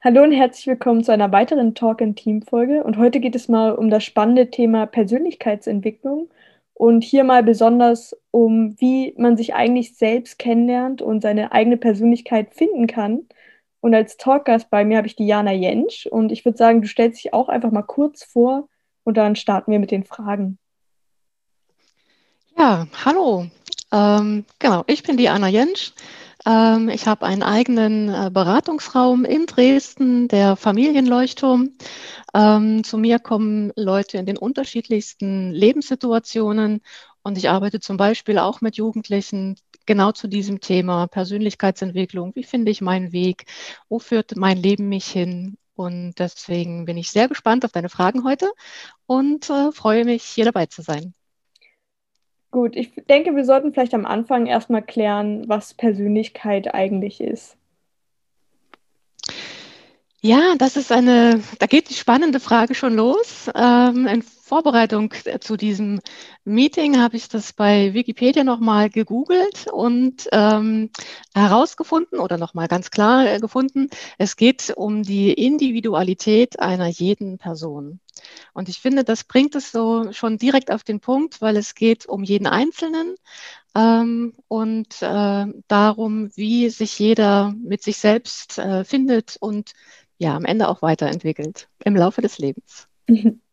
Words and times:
Hallo 0.00 0.22
und 0.22 0.30
herzlich 0.30 0.68
willkommen 0.68 1.02
zu 1.02 1.12
einer 1.12 1.32
weiteren 1.32 1.74
Talk 1.74 2.00
in 2.00 2.14
Team 2.14 2.42
Folge. 2.42 2.84
Und 2.84 2.98
heute 2.98 3.18
geht 3.18 3.34
es 3.34 3.48
mal 3.48 3.72
um 3.72 3.90
das 3.90 4.04
spannende 4.04 4.48
Thema 4.48 4.86
Persönlichkeitsentwicklung 4.86 6.30
und 6.72 7.02
hier 7.02 7.24
mal 7.24 7.42
besonders 7.42 8.16
um, 8.30 8.80
wie 8.80 9.12
man 9.18 9.36
sich 9.36 9.54
eigentlich 9.54 9.96
selbst 9.96 10.38
kennenlernt 10.38 11.02
und 11.02 11.20
seine 11.20 11.50
eigene 11.50 11.76
Persönlichkeit 11.76 12.54
finden 12.54 12.86
kann. 12.86 13.26
Und 13.80 13.92
als 13.92 14.16
Talkgast 14.16 14.70
bei 14.70 14.84
mir 14.84 14.98
habe 14.98 15.08
ich 15.08 15.16
die 15.16 15.26
Jana 15.26 15.52
Jentsch 15.52 16.06
und 16.06 16.30
ich 16.30 16.44
würde 16.44 16.58
sagen, 16.58 16.80
du 16.80 16.86
stellst 16.86 17.24
dich 17.24 17.34
auch 17.34 17.48
einfach 17.48 17.72
mal 17.72 17.82
kurz 17.82 18.22
vor 18.22 18.68
und 19.02 19.16
dann 19.16 19.34
starten 19.34 19.72
wir 19.72 19.80
mit 19.80 19.90
den 19.90 20.04
Fragen. 20.04 20.58
Ja, 22.56 22.86
hallo. 23.04 23.48
Ähm, 23.90 24.44
genau, 24.60 24.84
ich 24.86 25.02
bin 25.02 25.16
die 25.16 25.28
Anna 25.28 25.48
Jentsch. 25.48 25.90
Ähm, 26.46 26.88
ich 26.88 27.06
habe 27.06 27.26
einen 27.26 27.42
eigenen 27.42 28.08
äh, 28.08 28.30
Beratungsraum 28.32 29.24
in 29.24 29.46
Dresden, 29.46 30.28
der 30.28 30.56
Familienleuchtturm. 30.56 31.76
Ähm, 32.34 32.84
zu 32.84 32.98
mir 32.98 33.18
kommen 33.18 33.72
Leute 33.76 34.18
in 34.18 34.26
den 34.26 34.38
unterschiedlichsten 34.38 35.50
Lebenssituationen 35.52 36.80
und 37.22 37.38
ich 37.38 37.50
arbeite 37.50 37.80
zum 37.80 37.96
Beispiel 37.96 38.38
auch 38.38 38.60
mit 38.60 38.76
Jugendlichen 38.76 39.56
genau 39.86 40.12
zu 40.12 40.28
diesem 40.28 40.60
Thema 40.60 41.06
Persönlichkeitsentwicklung. 41.08 42.34
Wie 42.34 42.44
finde 42.44 42.70
ich 42.70 42.80
meinen 42.80 43.12
Weg? 43.12 43.46
Wo 43.88 43.98
führt 43.98 44.36
mein 44.36 44.58
Leben 44.58 44.88
mich 44.88 45.06
hin? 45.06 45.58
Und 45.74 46.14
deswegen 46.18 46.84
bin 46.86 46.96
ich 46.96 47.10
sehr 47.10 47.28
gespannt 47.28 47.64
auf 47.64 47.72
deine 47.72 47.88
Fragen 47.88 48.24
heute 48.24 48.50
und 49.06 49.48
äh, 49.50 49.72
freue 49.72 50.04
mich, 50.04 50.24
hier 50.24 50.44
dabei 50.44 50.66
zu 50.66 50.82
sein. 50.82 51.14
Gut, 52.50 52.76
ich 52.76 52.92
denke, 53.08 53.36
wir 53.36 53.44
sollten 53.44 53.72
vielleicht 53.72 53.94
am 53.94 54.06
Anfang 54.06 54.46
erstmal 54.46 54.82
klären, 54.82 55.48
was 55.48 55.74
Persönlichkeit 55.74 56.74
eigentlich 56.74 57.20
ist. 57.20 57.56
Ja, 60.20 60.54
das 60.56 60.76
ist 60.76 60.90
eine, 60.90 61.42
da 61.58 61.66
geht 61.66 61.90
die 61.90 61.94
spannende 61.94 62.40
Frage 62.40 62.74
schon 62.74 62.94
los. 62.94 63.50
Ähm, 63.54 64.06
in 64.06 64.22
Vorbereitung 64.48 65.12
zu 65.40 65.56
diesem 65.58 66.00
Meeting 66.44 66.98
habe 66.98 67.16
ich 67.16 67.28
das 67.28 67.52
bei 67.52 67.92
Wikipedia 67.92 68.44
nochmal 68.44 68.88
gegoogelt 68.88 69.66
und 69.70 70.26
ähm, 70.32 70.90
herausgefunden 71.34 72.18
oder 72.18 72.38
nochmal 72.38 72.66
ganz 72.66 72.90
klar 72.90 73.26
äh, 73.26 73.40
gefunden, 73.40 73.90
es 74.16 74.36
geht 74.36 74.72
um 74.74 75.02
die 75.02 75.32
Individualität 75.32 76.58
einer 76.60 76.88
jeden 76.88 77.36
Person. 77.36 78.00
Und 78.54 78.70
ich 78.70 78.80
finde, 78.80 79.04
das 79.04 79.24
bringt 79.24 79.54
es 79.54 79.70
so 79.70 80.12
schon 80.12 80.38
direkt 80.38 80.70
auf 80.70 80.82
den 80.82 81.00
Punkt, 81.00 81.40
weil 81.42 81.56
es 81.56 81.74
geht 81.74 82.06
um 82.06 82.24
jeden 82.24 82.46
Einzelnen 82.46 83.14
ähm, 83.74 84.34
und 84.48 85.02
äh, 85.02 85.46
darum, 85.68 86.30
wie 86.34 86.70
sich 86.70 86.98
jeder 86.98 87.54
mit 87.62 87.82
sich 87.82 87.98
selbst 87.98 88.58
äh, 88.58 88.84
findet 88.84 89.36
und 89.40 89.72
ja, 90.16 90.34
am 90.34 90.46
Ende 90.46 90.68
auch 90.68 90.80
weiterentwickelt 90.80 91.68
im 91.84 91.94
Laufe 91.94 92.22
des 92.22 92.38
Lebens. 92.38 92.88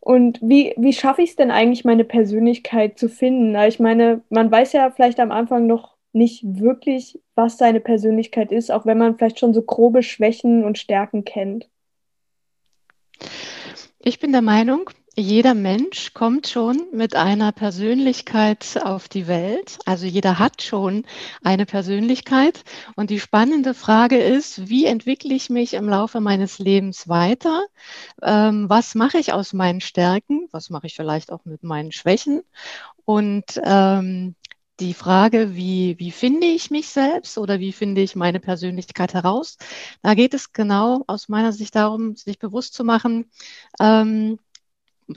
Und 0.00 0.38
wie, 0.40 0.74
wie 0.76 0.92
schaffe 0.92 1.22
ich 1.22 1.30
es 1.30 1.36
denn 1.36 1.50
eigentlich, 1.50 1.84
meine 1.84 2.04
Persönlichkeit 2.04 2.98
zu 2.98 3.08
finden? 3.08 3.54
Ich 3.66 3.80
meine, 3.80 4.22
man 4.30 4.50
weiß 4.50 4.72
ja 4.72 4.90
vielleicht 4.90 5.20
am 5.20 5.32
Anfang 5.32 5.66
noch 5.66 5.96
nicht 6.12 6.42
wirklich, 6.44 7.20
was 7.34 7.58
seine 7.58 7.80
Persönlichkeit 7.80 8.52
ist, 8.52 8.70
auch 8.70 8.86
wenn 8.86 8.98
man 8.98 9.16
vielleicht 9.16 9.38
schon 9.38 9.54
so 9.54 9.62
grobe 9.62 10.02
Schwächen 10.02 10.64
und 10.64 10.78
Stärken 10.78 11.24
kennt. 11.24 11.68
Ich 13.98 14.20
bin 14.20 14.32
der 14.32 14.42
Meinung, 14.42 14.90
jeder 15.18 15.54
Mensch 15.54 16.14
kommt 16.14 16.46
schon 16.46 16.86
mit 16.92 17.16
einer 17.16 17.50
Persönlichkeit 17.50 18.78
auf 18.84 19.08
die 19.08 19.26
Welt. 19.26 19.78
Also 19.84 20.06
jeder 20.06 20.38
hat 20.38 20.62
schon 20.62 21.04
eine 21.42 21.66
Persönlichkeit. 21.66 22.62
Und 22.94 23.10
die 23.10 23.18
spannende 23.18 23.74
Frage 23.74 24.18
ist, 24.18 24.68
wie 24.68 24.86
entwickle 24.86 25.34
ich 25.34 25.50
mich 25.50 25.74
im 25.74 25.88
Laufe 25.88 26.20
meines 26.20 26.60
Lebens 26.60 27.08
weiter? 27.08 27.64
Ähm, 28.22 28.68
was 28.68 28.94
mache 28.94 29.18
ich 29.18 29.32
aus 29.32 29.52
meinen 29.52 29.80
Stärken? 29.80 30.48
Was 30.52 30.70
mache 30.70 30.86
ich 30.86 30.94
vielleicht 30.94 31.32
auch 31.32 31.44
mit 31.44 31.64
meinen 31.64 31.90
Schwächen? 31.90 32.42
Und 33.04 33.60
ähm, 33.64 34.36
die 34.80 34.94
Frage, 34.94 35.56
wie, 35.56 35.98
wie 35.98 36.12
finde 36.12 36.46
ich 36.46 36.70
mich 36.70 36.88
selbst 36.88 37.38
oder 37.38 37.58
wie 37.58 37.72
finde 37.72 38.02
ich 38.02 38.14
meine 38.14 38.38
Persönlichkeit 38.38 39.14
heraus? 39.14 39.58
Da 40.02 40.14
geht 40.14 40.34
es 40.34 40.52
genau 40.52 41.02
aus 41.08 41.28
meiner 41.28 41.52
Sicht 41.52 41.74
darum, 41.74 42.14
sich 42.14 42.38
bewusst 42.38 42.74
zu 42.74 42.84
machen, 42.84 43.28
ähm, 43.80 44.38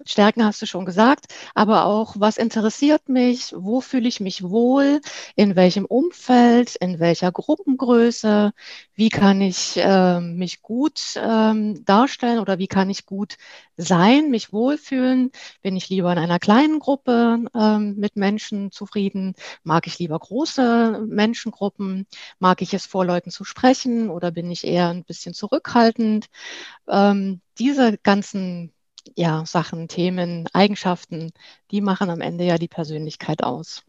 Stärken 0.06 0.46
hast 0.46 0.62
du 0.62 0.66
schon 0.66 0.86
gesagt, 0.86 1.26
aber 1.54 1.86
auch, 1.86 2.16
was 2.18 2.38
interessiert 2.38 3.10
mich, 3.10 3.54
wo 3.56 3.82
fühle 3.82 4.08
ich 4.08 4.20
mich 4.22 4.44
wohl, 4.44 5.02
in 5.36 5.56
welchem 5.56 5.86
Umfeld, 5.86 6.76
in 6.78 7.00
welcher 7.00 7.32
Gruppengröße, 7.32 8.54
wie 8.96 9.10
kann 9.10 9.42
ich 9.42 9.78
äh, 9.78 10.22
mich 10.22 10.62
gut 10.62 11.02
ähm, 11.18 11.84
darstellen 11.84 12.40
oder 12.40 12.58
wie 12.58 12.68
kann 12.68 12.90
ich 12.90 13.06
gut 13.06 13.38
sein, 13.76 14.30
mich 14.30 14.54
wohlfühlen, 14.54 15.32
bin 15.62 15.76
ich 15.76 15.90
lieber 15.90 16.12
in 16.14 16.20
einer 16.20 16.40
kleinen 16.40 16.80
Gruppe 16.80 17.46
ähm, 17.54 17.96
mit 17.98 18.16
Menschen 18.16 18.72
zufrieden, 18.72 19.36
mag 19.64 19.88
ich 19.88 20.00
lieber 20.00 20.18
große 20.20 21.06
Menschengruppen, 21.06 22.08
mag 22.40 22.62
ich 22.62 22.74
es 22.74 22.86
vor 22.86 23.06
Leuten 23.06 23.32
zu 23.32 23.44
sprechen 23.44 24.10
oder 24.10 24.32
bin 24.32 24.50
ich 24.52 24.66
eher 24.66 24.90
ein 24.90 25.04
bisschen 25.04 25.34
zurückhaltend. 25.34 26.28
Ähm, 26.88 27.42
diese 27.58 27.98
ganzen 27.98 28.74
ja, 29.16 29.46
Sachen, 29.46 29.88
Themen, 29.88 30.48
Eigenschaften, 30.54 31.32
die 31.72 31.82
machen 31.82 32.10
am 32.10 32.22
Ende 32.22 32.44
ja 32.46 32.58
die 32.58 32.68
Persönlichkeit 32.68 33.44
aus. 33.44 33.84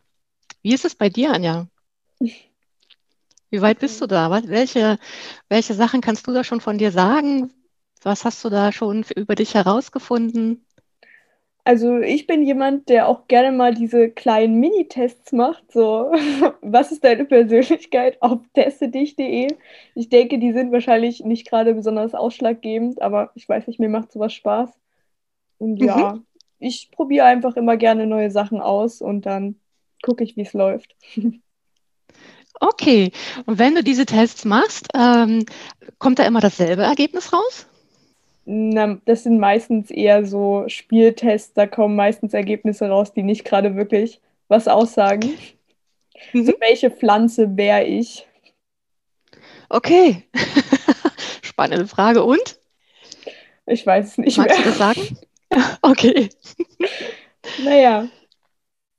Wie 0.62 0.74
ist 0.74 0.84
es 0.84 0.94
bei 0.94 1.08
dir, 1.08 1.32
Anja? 1.32 1.66
Wie 3.50 3.60
weit 3.60 3.80
bist 3.80 4.00
du 4.00 4.06
da? 4.06 4.30
Welche, 4.46 4.98
welche 5.48 5.74
Sachen 5.74 6.00
kannst 6.00 6.26
du 6.26 6.32
da 6.32 6.44
schon 6.44 6.60
von 6.60 6.78
dir 6.78 6.90
sagen? 6.90 7.52
Was 8.02 8.24
hast 8.24 8.44
du 8.44 8.48
da 8.50 8.72
schon 8.72 9.04
über 9.14 9.34
dich 9.34 9.54
herausgefunden? 9.54 10.64
Also 11.64 11.98
ich 11.98 12.26
bin 12.26 12.42
jemand, 12.42 12.88
der 12.88 13.06
auch 13.06 13.28
gerne 13.28 13.56
mal 13.56 13.72
diese 13.72 14.10
kleinen 14.10 14.58
Mini-Tests 14.58 15.32
macht. 15.32 15.70
So, 15.70 16.10
was 16.60 16.90
ist 16.90 17.04
deine 17.04 17.24
Persönlichkeit 17.24 18.20
auf 18.20 18.40
testedich.de? 18.54 19.48
Ich 19.94 20.08
denke, 20.08 20.38
die 20.38 20.52
sind 20.52 20.72
wahrscheinlich 20.72 21.24
nicht 21.24 21.48
gerade 21.48 21.74
besonders 21.74 22.14
ausschlaggebend, 22.14 23.00
aber 23.00 23.30
ich 23.36 23.48
weiß 23.48 23.68
nicht, 23.68 23.78
mir 23.78 23.88
macht 23.88 24.10
sowas 24.10 24.32
Spaß. 24.32 24.70
Und 25.62 25.76
ja, 25.76 26.14
mhm. 26.14 26.26
ich 26.58 26.90
probiere 26.90 27.26
einfach 27.26 27.54
immer 27.54 27.76
gerne 27.76 28.08
neue 28.08 28.32
Sachen 28.32 28.60
aus 28.60 29.00
und 29.00 29.26
dann 29.26 29.60
gucke 30.02 30.24
ich, 30.24 30.36
wie 30.36 30.42
es 30.42 30.52
läuft. 30.52 30.96
Okay, 32.60 33.10
und 33.46 33.58
wenn 33.58 33.74
du 33.74 33.82
diese 33.82 34.06
Tests 34.06 34.44
machst, 34.44 34.86
ähm, 34.94 35.44
kommt 35.98 36.20
da 36.20 36.24
immer 36.24 36.40
dasselbe 36.40 36.82
Ergebnis 36.82 37.32
raus? 37.32 37.66
Na, 38.44 38.98
das 39.04 39.24
sind 39.24 39.40
meistens 39.40 39.90
eher 39.90 40.24
so 40.24 40.64
Spieltests, 40.68 41.54
da 41.54 41.66
kommen 41.66 41.96
meistens 41.96 42.34
Ergebnisse 42.34 42.88
raus, 42.88 43.12
die 43.14 43.24
nicht 43.24 43.44
gerade 43.44 43.74
wirklich 43.74 44.20
was 44.46 44.68
aussagen. 44.68 45.32
Mhm. 46.32 46.44
So, 46.44 46.52
welche 46.60 46.92
Pflanze 46.92 47.56
wäre 47.56 47.82
ich? 47.82 48.28
Okay, 49.68 50.22
spannende 51.42 51.88
Frage. 51.88 52.22
Und? 52.22 52.60
Ich 53.66 53.84
weiß 53.84 54.06
es 54.06 54.18
nicht 54.18 54.38
Magst 54.38 54.56
mehr. 54.56 54.64
du 54.64 54.68
das 54.68 54.78
sagen? 54.78 55.18
Okay. 55.82 56.28
Naja. 57.64 58.08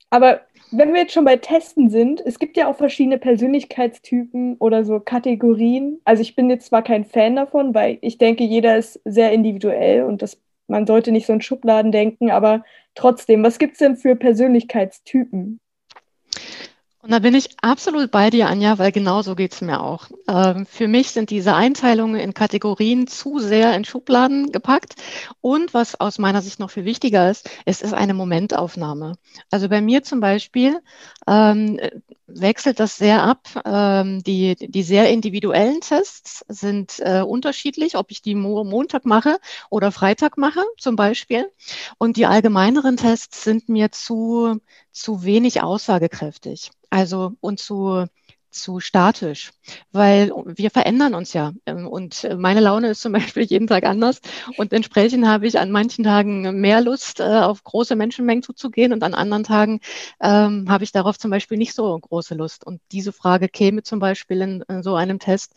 Aber 0.09 0.41
wenn 0.71 0.93
wir 0.93 1.01
jetzt 1.01 1.13
schon 1.13 1.25
bei 1.25 1.37
Testen 1.37 1.89
sind, 1.89 2.21
es 2.25 2.39
gibt 2.39 2.57
ja 2.57 2.67
auch 2.67 2.75
verschiedene 2.75 3.17
Persönlichkeitstypen 3.17 4.57
oder 4.57 4.83
so 4.83 4.99
Kategorien. 4.99 6.01
Also 6.03 6.21
ich 6.21 6.35
bin 6.35 6.49
jetzt 6.49 6.67
zwar 6.67 6.81
kein 6.81 7.05
Fan 7.05 7.35
davon, 7.35 7.73
weil 7.73 7.97
ich 8.01 8.17
denke, 8.17 8.43
jeder 8.43 8.77
ist 8.77 8.99
sehr 9.05 9.31
individuell 9.31 10.03
und 10.03 10.21
das, 10.21 10.41
man 10.67 10.87
sollte 10.87 11.11
nicht 11.11 11.27
so 11.27 11.33
in 11.33 11.41
Schubladen 11.41 11.91
denken, 11.91 12.31
aber 12.31 12.63
trotzdem, 12.95 13.43
was 13.43 13.59
gibt 13.59 13.73
es 13.73 13.79
denn 13.79 13.97
für 13.97 14.15
Persönlichkeitstypen? 14.15 15.59
Und 17.03 17.11
da 17.11 17.19
bin 17.19 17.35
ich 17.35 17.49
absolut 17.61 18.11
bei 18.11 18.29
dir, 18.29 18.47
Anja, 18.47 18.77
weil 18.79 18.93
genau 18.93 19.21
so 19.23 19.35
geht 19.35 19.51
es 19.53 19.59
mir 19.59 19.81
auch. 19.81 20.07
Ähm, 20.29 20.65
für 20.65 20.87
mich 20.87 21.11
sind 21.11 21.31
diese 21.31 21.53
Einteilungen 21.53 22.15
in 22.15 22.33
Kategorien 22.33 23.07
zu 23.07 23.39
sehr 23.39 23.75
in 23.75 23.83
Schubladen 23.83 24.53
gepackt. 24.53 24.95
Und 25.41 25.73
was 25.73 25.99
aus 25.99 26.17
meiner 26.17 26.41
Sicht 26.41 26.61
noch 26.61 26.71
viel 26.71 26.85
wichtiger 26.85 27.29
ist, 27.29 27.49
es 27.65 27.81
ist 27.81 27.93
eine 27.93 28.13
Momentaufnahme. 28.13 29.17
Also 29.51 29.67
bei 29.67 29.81
mir 29.81 30.03
zum 30.03 30.21
Beispiel, 30.21 30.79
ähm, 31.27 31.77
wechselt 32.39 32.79
das 32.79 32.97
sehr 32.97 33.23
ab. 33.23 33.47
Ähm, 33.65 34.23
die, 34.23 34.55
die 34.55 34.83
sehr 34.83 35.09
individuellen 35.09 35.81
Tests 35.81 36.43
sind 36.47 36.99
äh, 36.99 37.21
unterschiedlich, 37.21 37.97
ob 37.97 38.11
ich 38.11 38.21
die 38.21 38.35
Mo 38.35 38.63
Montag 38.63 39.05
mache 39.05 39.39
oder 39.69 39.91
Freitag 39.91 40.37
mache 40.37 40.63
zum 40.77 40.95
Beispiel. 40.95 41.51
Und 41.97 42.17
die 42.17 42.25
allgemeineren 42.25 42.97
Tests 42.97 43.43
sind 43.43 43.69
mir 43.69 43.91
zu, 43.91 44.59
zu 44.91 45.23
wenig 45.23 45.61
aussagekräftig. 45.61 46.71
Also 46.89 47.33
und 47.41 47.59
zu 47.59 48.05
zu 48.53 48.79
statisch, 48.79 49.51
weil 49.91 50.31
wir 50.45 50.69
verändern 50.71 51.13
uns 51.13 51.33
ja. 51.33 51.53
Ähm, 51.65 51.87
und 51.87 52.27
meine 52.37 52.59
Laune 52.59 52.89
ist 52.89 53.01
zum 53.01 53.11
Beispiel 53.13 53.43
jeden 53.43 53.67
Tag 53.67 53.83
anders. 53.83 54.21
Und 54.57 54.73
entsprechend 54.73 55.25
habe 55.27 55.47
ich 55.47 55.59
an 55.59 55.71
manchen 55.71 56.03
Tagen 56.03 56.61
mehr 56.61 56.81
Lust, 56.81 57.19
äh, 57.19 57.23
auf 57.23 57.63
große 57.63 57.95
Menschenmengen 57.95 58.43
zuzugehen 58.43 58.93
und 58.93 59.03
an 59.03 59.13
anderen 59.13 59.43
Tagen 59.43 59.79
ähm, 60.21 60.69
habe 60.69 60.83
ich 60.83 60.91
darauf 60.91 61.17
zum 61.17 61.31
Beispiel 61.31 61.57
nicht 61.57 61.73
so 61.73 61.97
große 61.97 62.35
Lust. 62.35 62.65
Und 62.65 62.81
diese 62.91 63.11
Frage 63.11 63.49
käme 63.49 63.83
zum 63.83 63.99
Beispiel 63.99 64.41
in, 64.41 64.63
in 64.69 64.83
so 64.83 64.95
einem 64.95 65.19
Test 65.19 65.53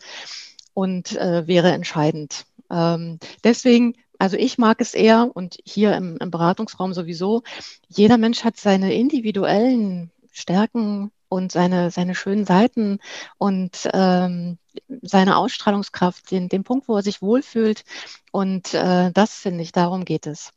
und 0.73 1.15
äh, 1.15 1.47
wäre 1.47 1.71
entscheidend. 1.71 2.45
Ähm, 2.69 3.19
deswegen 3.43 3.95
also 4.19 4.35
ich 4.35 4.57
mag 4.57 4.81
es 4.81 4.93
eher 4.93 5.29
und 5.33 5.59
hier 5.63 5.95
im, 5.95 6.17
im, 6.19 6.31
Beratungsraum 6.31 6.93
sowieso, 6.93 7.43
jeder 7.87 8.17
Mensch 8.17 8.43
hat 8.43 8.57
seine 8.57 8.93
individuellen 8.93 10.11
Stärken, 10.31 11.11
und 11.29 11.51
seine, 11.51 11.91
seine 11.91 12.15
schönen 12.15 12.45
Seiten 12.45 12.99
und 13.37 13.89
ähm, 13.93 14.57
seine 15.01 15.37
Ausstrahlungskraft, 15.37 16.31
den, 16.31 16.49
den 16.49 16.63
Punkt, 16.63 16.87
wo 16.87 16.95
er 16.95 17.03
sich 17.03 17.21
wohlfühlt. 17.21 17.83
Und 18.31 18.73
äh, 18.73 19.11
das 19.11 19.33
finde 19.35 19.63
ich, 19.63 19.71
darum 19.71 20.05
geht 20.05 20.27
es. 20.27 20.51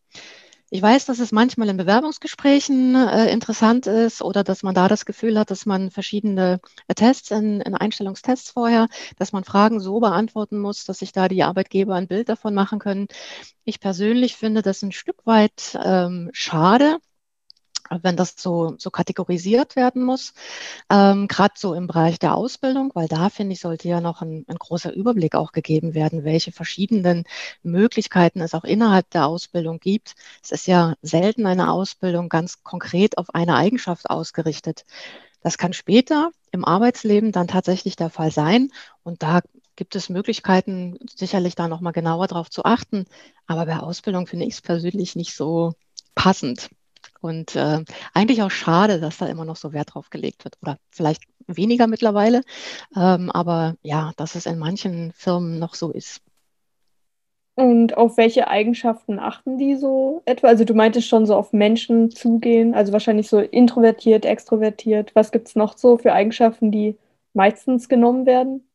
Ich 0.72 0.80
weiß, 0.82 1.06
dass 1.06 1.18
es 1.18 1.32
manchmal 1.32 1.68
in 1.68 1.76
Bewerbungsgesprächen 1.76 2.94
äh, 2.94 3.32
interessant 3.32 3.88
ist 3.88 4.22
oder 4.22 4.44
dass 4.44 4.62
man 4.62 4.72
da 4.72 4.86
das 4.86 5.04
Gefühl 5.04 5.36
hat, 5.36 5.50
dass 5.50 5.66
man 5.66 5.90
verschiedene 5.90 6.60
äh, 6.86 6.94
Tests 6.94 7.32
in, 7.32 7.60
in, 7.60 7.74
Einstellungstests 7.74 8.50
vorher, 8.52 8.86
dass 9.18 9.32
man 9.32 9.42
Fragen 9.42 9.80
so 9.80 9.98
beantworten 9.98 10.60
muss, 10.60 10.84
dass 10.84 11.00
sich 11.00 11.10
da 11.10 11.26
die 11.26 11.42
Arbeitgeber 11.42 11.96
ein 11.96 12.06
Bild 12.06 12.28
davon 12.28 12.54
machen 12.54 12.78
können. 12.78 13.08
Ich 13.64 13.80
persönlich 13.80 14.36
finde 14.36 14.62
das 14.62 14.82
ein 14.82 14.92
Stück 14.92 15.26
weit 15.26 15.76
ähm, 15.84 16.30
schade, 16.32 16.98
wenn 18.02 18.16
das 18.16 18.34
so, 18.36 18.74
so 18.78 18.90
kategorisiert 18.90 19.76
werden 19.76 20.02
muss, 20.04 20.32
ähm, 20.90 21.28
gerade 21.28 21.54
so 21.56 21.74
im 21.74 21.86
Bereich 21.86 22.18
der 22.18 22.34
Ausbildung, 22.36 22.92
weil 22.94 23.08
da 23.08 23.28
finde 23.30 23.54
ich, 23.54 23.60
sollte 23.60 23.88
ja 23.88 24.00
noch 24.00 24.22
ein, 24.22 24.44
ein, 24.48 24.56
großer 24.56 24.92
Überblick 24.92 25.34
auch 25.34 25.52
gegeben 25.52 25.94
werden, 25.94 26.24
welche 26.24 26.52
verschiedenen 26.52 27.24
Möglichkeiten 27.62 28.40
es 28.40 28.54
auch 28.54 28.64
innerhalb 28.64 29.10
der 29.10 29.26
Ausbildung 29.26 29.80
gibt. 29.80 30.14
Es 30.42 30.52
ist 30.52 30.66
ja 30.66 30.94
selten 31.02 31.46
eine 31.46 31.70
Ausbildung 31.70 32.28
ganz 32.28 32.62
konkret 32.62 33.18
auf 33.18 33.34
eine 33.34 33.56
Eigenschaft 33.56 34.08
ausgerichtet. 34.10 34.84
Das 35.42 35.58
kann 35.58 35.72
später 35.72 36.30
im 36.52 36.64
Arbeitsleben 36.64 37.32
dann 37.32 37.48
tatsächlich 37.48 37.96
der 37.96 38.10
Fall 38.10 38.30
sein 38.30 38.70
und 39.02 39.22
da 39.22 39.40
gibt 39.76 39.96
es 39.96 40.10
Möglichkeiten, 40.10 40.98
sicherlich 41.16 41.54
da 41.54 41.66
nochmal 41.66 41.94
genauer 41.94 42.26
drauf 42.26 42.50
zu 42.50 42.64
achten. 42.64 43.06
Aber 43.46 43.64
bei 43.64 43.78
Ausbildung 43.78 44.26
finde 44.26 44.44
ich 44.44 44.54
es 44.54 44.60
persönlich 44.60 45.16
nicht 45.16 45.34
so 45.34 45.72
passend. 46.14 46.68
Und 47.20 47.56
äh, 47.56 47.84
eigentlich 48.14 48.42
auch 48.42 48.50
schade, 48.50 49.00
dass 49.00 49.18
da 49.18 49.26
immer 49.26 49.44
noch 49.44 49.56
so 49.56 49.72
Wert 49.72 49.94
drauf 49.94 50.10
gelegt 50.10 50.44
wird. 50.44 50.56
Oder 50.62 50.78
vielleicht 50.90 51.22
weniger 51.46 51.86
mittlerweile. 51.86 52.42
Ähm, 52.96 53.30
aber 53.30 53.74
ja, 53.82 54.12
dass 54.16 54.34
es 54.34 54.46
in 54.46 54.58
manchen 54.58 55.12
Firmen 55.12 55.58
noch 55.58 55.74
so 55.74 55.90
ist. 55.90 56.22
Und 57.56 57.96
auf 57.96 58.16
welche 58.16 58.48
Eigenschaften 58.48 59.18
achten 59.18 59.58
die 59.58 59.76
so 59.76 60.22
etwa? 60.24 60.46
Also 60.48 60.64
du 60.64 60.72
meintest 60.72 61.08
schon 61.08 61.26
so 61.26 61.34
auf 61.34 61.52
Menschen 61.52 62.10
zugehen, 62.10 62.74
also 62.74 62.92
wahrscheinlich 62.92 63.28
so 63.28 63.38
introvertiert, 63.38 64.24
extrovertiert. 64.24 65.14
Was 65.14 65.30
gibt 65.30 65.48
es 65.48 65.56
noch 65.56 65.76
so 65.76 65.98
für 65.98 66.14
Eigenschaften, 66.14 66.70
die 66.70 66.96
meistens 67.34 67.90
genommen 67.90 68.24
werden? 68.24 68.66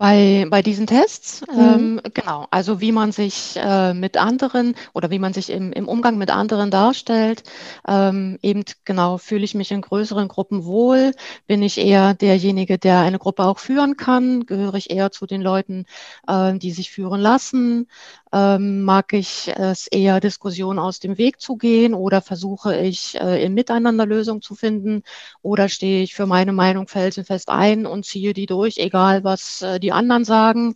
Bei, 0.00 0.46
bei 0.48 0.62
diesen 0.62 0.86
Tests, 0.86 1.42
mhm. 1.52 1.60
ähm, 1.60 2.00
genau, 2.14 2.46
also 2.50 2.80
wie 2.80 2.90
man 2.90 3.12
sich 3.12 3.58
äh, 3.62 3.92
mit 3.92 4.16
anderen 4.16 4.74
oder 4.94 5.10
wie 5.10 5.18
man 5.18 5.34
sich 5.34 5.50
im, 5.50 5.74
im 5.74 5.88
Umgang 5.88 6.16
mit 6.16 6.30
anderen 6.30 6.70
darstellt, 6.70 7.42
ähm, 7.86 8.38
eben 8.40 8.64
genau, 8.86 9.18
fühle 9.18 9.44
ich 9.44 9.54
mich 9.54 9.70
in 9.72 9.82
größeren 9.82 10.26
Gruppen 10.28 10.64
wohl, 10.64 11.12
bin 11.46 11.62
ich 11.62 11.76
eher 11.76 12.14
derjenige, 12.14 12.78
der 12.78 13.00
eine 13.00 13.18
Gruppe 13.18 13.44
auch 13.44 13.58
führen 13.58 13.98
kann, 13.98 14.46
gehöre 14.46 14.72
ich 14.76 14.88
eher 14.88 15.12
zu 15.12 15.26
den 15.26 15.42
Leuten, 15.42 15.84
äh, 16.26 16.54
die 16.54 16.70
sich 16.70 16.90
führen 16.90 17.20
lassen, 17.20 17.86
ähm, 18.32 18.82
mag 18.82 19.12
ich 19.12 19.48
es 19.56 19.86
eher, 19.88 20.20
Diskussionen 20.20 20.78
aus 20.78 21.00
dem 21.00 21.18
Weg 21.18 21.40
zu 21.40 21.56
gehen 21.56 21.94
oder 21.94 22.22
versuche 22.22 22.76
ich 22.76 23.20
äh, 23.20 23.44
im 23.44 23.54
Miteinander 23.54 24.06
Lösungen 24.06 24.42
zu 24.42 24.54
finden 24.54 25.02
oder 25.42 25.68
stehe 25.68 26.02
ich 26.02 26.14
für 26.14 26.26
meine 26.26 26.52
Meinung 26.52 26.88
felsenfest 26.88 27.48
ein 27.48 27.86
und 27.86 28.04
ziehe 28.04 28.32
die 28.32 28.46
durch, 28.46 28.78
egal 28.78 29.24
was 29.24 29.62
äh, 29.62 29.80
die 29.80 29.92
anderen 29.92 30.24
sagen. 30.24 30.74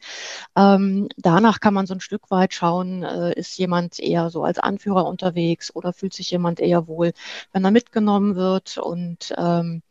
Ähm, 0.56 1.08
danach 1.16 1.60
kann 1.60 1.74
man 1.74 1.86
so 1.86 1.94
ein 1.94 2.00
Stück 2.00 2.30
weit 2.30 2.54
schauen, 2.54 3.02
äh, 3.04 3.32
ist 3.38 3.58
jemand 3.58 3.98
eher 4.00 4.30
so 4.30 4.44
als 4.44 4.58
Anführer 4.58 5.06
unterwegs 5.06 5.74
oder 5.74 5.92
fühlt 5.92 6.14
sich 6.14 6.30
jemand 6.30 6.60
eher 6.60 6.88
wohl, 6.88 7.12
wenn 7.52 7.64
er 7.64 7.70
mitgenommen 7.70 8.36
wird 8.36 8.78
und 8.78 9.34
ähm, 9.38 9.82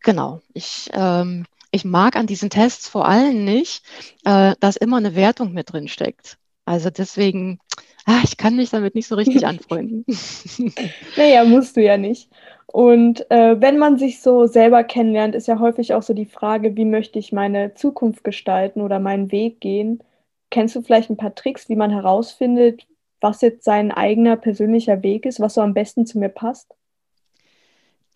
genau, 0.00 0.40
ich 0.54 0.90
ähm, 0.92 1.46
ich 1.70 1.84
mag 1.84 2.16
an 2.16 2.26
diesen 2.26 2.48
Tests 2.50 2.88
vor 2.88 3.06
allem 3.06 3.44
nicht, 3.44 3.84
äh, 4.24 4.54
dass 4.60 4.76
immer 4.76 4.96
eine 4.96 5.14
Wertung 5.14 5.52
mit 5.52 5.72
drin 5.72 5.88
steckt. 5.88 6.38
Also 6.66 6.90
deswegen, 6.90 7.60
ah, 8.04 8.20
ich 8.24 8.36
kann 8.36 8.56
mich 8.56 8.70
damit 8.70 8.94
nicht 8.94 9.06
so 9.06 9.14
richtig 9.14 9.46
anfreunden. 9.46 10.04
naja, 11.16 11.44
musst 11.44 11.76
du 11.76 11.82
ja 11.82 11.96
nicht. 11.96 12.30
Und 12.66 13.30
äh, 13.30 13.58
wenn 13.60 13.78
man 13.78 13.96
sich 13.96 14.20
so 14.20 14.46
selber 14.46 14.84
kennenlernt, 14.84 15.34
ist 15.34 15.46
ja 15.48 15.58
häufig 15.60 15.94
auch 15.94 16.02
so 16.02 16.12
die 16.12 16.26
Frage, 16.26 16.76
wie 16.76 16.84
möchte 16.84 17.18
ich 17.18 17.32
meine 17.32 17.72
Zukunft 17.74 18.24
gestalten 18.24 18.82
oder 18.82 18.98
meinen 18.98 19.32
Weg 19.32 19.60
gehen. 19.60 20.02
Kennst 20.50 20.76
du 20.76 20.82
vielleicht 20.82 21.08
ein 21.08 21.16
paar 21.16 21.34
Tricks, 21.34 21.68
wie 21.68 21.76
man 21.76 21.90
herausfindet, 21.90 22.86
was 23.20 23.40
jetzt 23.40 23.64
sein 23.64 23.92
eigener 23.92 24.36
persönlicher 24.36 25.02
Weg 25.02 25.24
ist, 25.24 25.40
was 25.40 25.54
so 25.54 25.62
am 25.62 25.74
besten 25.74 26.04
zu 26.04 26.18
mir 26.18 26.28
passt? 26.28 26.74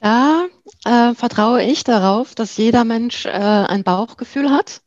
Da 0.01 0.47
äh, 0.85 1.15
vertraue 1.15 1.63
ich 1.63 1.85
darauf, 1.85 2.35
dass 2.35 2.57
jeder 2.57 2.85
Mensch 2.85 3.27
äh, 3.27 3.31
ein 3.31 3.85
Bauchgefühl 3.85 4.51
hat 4.51 4.83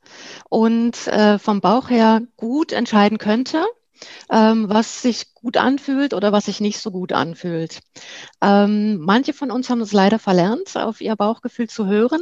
und 0.50 1.08
äh, 1.08 1.38
vom 1.40 1.62
Bauch 1.62 1.90
her 1.90 2.22
gut 2.36 2.72
entscheiden 2.72 3.20
könnte, 3.20 3.64
ähm, 4.32 4.70
was 4.70 5.04
sich 5.04 5.34
gut 5.36 5.58
anfühlt 5.58 6.14
oder 6.16 6.32
was 6.32 6.46
sich 6.46 6.62
nicht 6.62 6.80
so 6.80 6.90
gut 6.92 7.14
anfühlt. 7.14 7.82
Ähm, 8.42 9.00
manche 9.02 9.34
von 9.34 9.52
uns 9.52 9.70
haben 9.70 9.82
es 9.82 9.94
leider 9.94 10.18
verlernt, 10.20 10.76
auf 10.78 11.00
ihr 11.00 11.16
Bauchgefühl 11.16 11.70
zu 11.70 11.86
hören. 11.86 12.22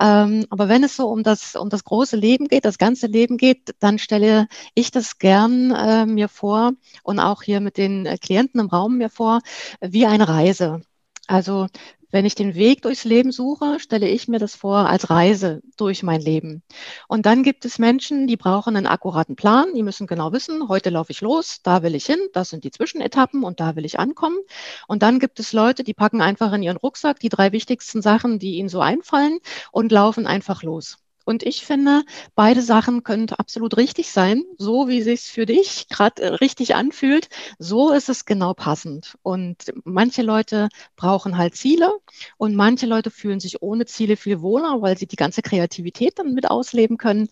Ähm, 0.00 0.46
aber 0.50 0.68
wenn 0.68 0.82
es 0.84 0.96
so 0.96 1.08
um 1.08 1.22
das, 1.22 1.54
um 1.56 1.70
das 1.70 1.84
große 1.84 2.16
Leben 2.16 2.48
geht, 2.48 2.64
das 2.64 2.78
ganze 2.78 3.06
Leben 3.06 3.36
geht, 3.36 3.74
dann 3.80 3.98
stelle 3.98 4.48
ich 4.74 4.90
das 4.90 5.18
gern 5.18 5.70
äh, 5.70 6.06
mir 6.06 6.28
vor 6.28 6.72
und 7.04 7.20
auch 7.20 7.42
hier 7.42 7.60
mit 7.60 7.76
den 7.76 8.06
äh, 8.06 8.18
Klienten 8.18 8.60
im 8.60 8.68
Raum 8.68 8.98
mir 8.98 9.10
vor, 9.10 9.40
wie 9.80 10.06
eine 10.06 10.28
Reise. 10.28 10.82
Also 11.28 11.66
wenn 12.10 12.24
ich 12.24 12.34
den 12.34 12.54
Weg 12.54 12.82
durchs 12.82 13.04
Leben 13.04 13.32
suche, 13.32 13.78
stelle 13.80 14.08
ich 14.08 14.28
mir 14.28 14.38
das 14.38 14.54
vor 14.54 14.88
als 14.88 15.10
Reise 15.10 15.62
durch 15.76 16.02
mein 16.02 16.20
Leben. 16.20 16.62
Und 17.08 17.26
dann 17.26 17.42
gibt 17.42 17.64
es 17.64 17.78
Menschen, 17.78 18.26
die 18.26 18.36
brauchen 18.36 18.76
einen 18.76 18.86
akkuraten 18.86 19.36
Plan. 19.36 19.74
Die 19.74 19.82
müssen 19.82 20.06
genau 20.06 20.32
wissen, 20.32 20.68
heute 20.68 20.90
laufe 20.90 21.12
ich 21.12 21.20
los, 21.20 21.60
da 21.62 21.82
will 21.82 21.94
ich 21.94 22.06
hin, 22.06 22.20
das 22.32 22.50
sind 22.50 22.64
die 22.64 22.70
Zwischenetappen 22.70 23.44
und 23.44 23.60
da 23.60 23.76
will 23.76 23.84
ich 23.84 23.98
ankommen. 23.98 24.38
Und 24.86 25.02
dann 25.02 25.18
gibt 25.18 25.40
es 25.40 25.52
Leute, 25.52 25.84
die 25.84 25.94
packen 25.94 26.22
einfach 26.22 26.52
in 26.52 26.62
ihren 26.62 26.76
Rucksack 26.76 27.20
die 27.20 27.28
drei 27.28 27.52
wichtigsten 27.52 28.02
Sachen, 28.02 28.38
die 28.38 28.56
ihnen 28.56 28.68
so 28.68 28.80
einfallen 28.80 29.38
und 29.72 29.92
laufen 29.92 30.26
einfach 30.26 30.62
los. 30.62 30.98
Und 31.26 31.42
ich 31.42 31.66
finde, 31.66 32.04
beide 32.36 32.62
Sachen 32.62 33.02
können 33.02 33.28
absolut 33.30 33.76
richtig 33.76 34.10
sein. 34.12 34.44
So 34.58 34.86
wie 34.86 35.02
sich 35.02 35.22
für 35.22 35.44
dich 35.44 35.88
gerade 35.88 36.22
äh, 36.22 36.26
richtig 36.28 36.76
anfühlt, 36.76 37.28
so 37.58 37.90
ist 37.90 38.08
es 38.08 38.24
genau 38.26 38.54
passend. 38.54 39.18
Und 39.22 39.72
manche 39.84 40.22
Leute 40.22 40.68
brauchen 40.94 41.36
halt 41.36 41.56
Ziele 41.56 41.92
und 42.38 42.54
manche 42.54 42.86
Leute 42.86 43.10
fühlen 43.10 43.40
sich 43.40 43.60
ohne 43.60 43.86
Ziele 43.86 44.16
viel 44.16 44.40
wohler, 44.40 44.80
weil 44.82 44.96
sie 44.96 45.08
die 45.08 45.16
ganze 45.16 45.42
Kreativität 45.42 46.16
dann 46.20 46.32
mit 46.32 46.48
ausleben 46.48 46.96
können. 46.96 47.28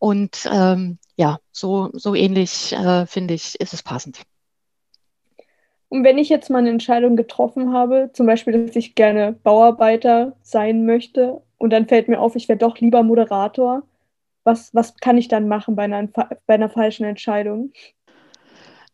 Und 0.00 0.48
ähm, 0.50 0.98
ja, 1.16 1.38
so, 1.52 1.90
so 1.92 2.16
ähnlich 2.16 2.72
äh, 2.72 3.06
finde 3.06 3.34
ich, 3.34 3.60
ist 3.60 3.72
es 3.72 3.84
passend. 3.84 4.22
Und 5.88 6.02
wenn 6.02 6.18
ich 6.18 6.28
jetzt 6.28 6.50
mal 6.50 6.58
eine 6.58 6.70
Entscheidung 6.70 7.14
getroffen 7.14 7.72
habe, 7.72 8.10
zum 8.12 8.26
Beispiel, 8.26 8.66
dass 8.66 8.74
ich 8.74 8.96
gerne 8.96 9.32
Bauarbeiter 9.32 10.36
sein 10.42 10.84
möchte, 10.84 11.40
und 11.58 11.70
dann 11.70 11.86
fällt 11.88 12.08
mir 12.08 12.20
auf, 12.20 12.36
ich 12.36 12.48
wäre 12.48 12.58
doch 12.58 12.78
lieber 12.78 13.02
Moderator, 13.02 13.82
was, 14.44 14.74
was 14.74 14.96
kann 14.96 15.18
ich 15.18 15.28
dann 15.28 15.48
machen 15.48 15.76
bei 15.76 15.84
einer, 15.84 16.06
bei 16.06 16.54
einer 16.54 16.70
falschen 16.70 17.04
Entscheidung? 17.04 17.72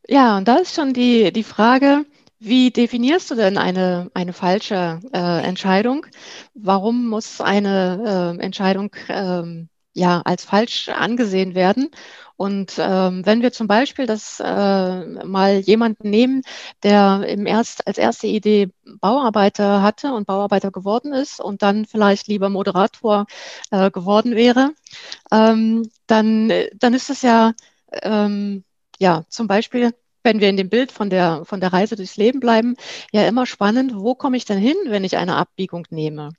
Ja, 0.08 0.36
und 0.36 0.48
da 0.48 0.56
ist 0.56 0.74
schon 0.74 0.92
die, 0.92 1.32
die 1.32 1.44
Frage, 1.44 2.04
wie 2.38 2.70
definierst 2.70 3.30
du 3.30 3.36
denn 3.36 3.56
eine, 3.56 4.10
eine 4.14 4.32
falsche 4.32 5.00
äh, 5.14 5.42
Entscheidung? 5.46 6.06
Warum 6.54 7.08
muss 7.08 7.40
eine 7.40 8.36
äh, 8.38 8.42
Entscheidung 8.42 8.90
ähm, 9.08 9.68
ja 9.94 10.22
als 10.24 10.44
falsch 10.44 10.88
angesehen 10.88 11.54
werden. 11.54 11.90
Und 12.36 12.74
ähm, 12.78 13.24
wenn 13.24 13.42
wir 13.42 13.52
zum 13.52 13.68
Beispiel 13.68 14.06
das 14.06 14.40
äh, 14.40 14.44
mal 15.24 15.58
jemanden 15.60 16.10
nehmen, 16.10 16.42
der 16.82 17.24
im 17.28 17.46
erst, 17.46 17.86
als 17.86 17.96
erste 17.96 18.26
Idee 18.26 18.70
Bauarbeiter 19.00 19.82
hatte 19.82 20.12
und 20.12 20.26
Bauarbeiter 20.26 20.72
geworden 20.72 21.12
ist 21.12 21.40
und 21.40 21.62
dann 21.62 21.86
vielleicht 21.86 22.26
lieber 22.26 22.48
Moderator 22.48 23.26
äh, 23.70 23.90
geworden 23.90 24.34
wäre, 24.34 24.72
ähm, 25.32 25.88
dann, 26.08 26.52
dann 26.74 26.94
ist 26.94 27.10
es 27.10 27.22
ja, 27.22 27.52
ähm, 28.02 28.64
ja 28.98 29.24
zum 29.28 29.46
Beispiel 29.46 29.92
wenn 30.24 30.40
wir 30.40 30.48
in 30.48 30.56
dem 30.56 30.70
Bild 30.70 30.90
von 30.90 31.10
der, 31.10 31.44
von 31.44 31.60
der 31.60 31.72
Reise 31.72 31.96
durchs 31.96 32.16
Leben 32.16 32.40
bleiben, 32.40 32.76
ja 33.12 33.28
immer 33.28 33.44
spannend, 33.46 33.92
wo 33.94 34.14
komme 34.14 34.38
ich 34.38 34.46
denn 34.46 34.58
hin, 34.58 34.76
wenn 34.86 35.04
ich 35.04 35.18
eine 35.18 35.36
Abbiegung 35.36 35.86
nehme? 35.90 36.30